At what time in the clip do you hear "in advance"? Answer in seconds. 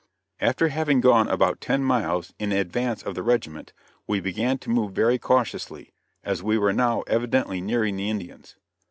2.39-3.03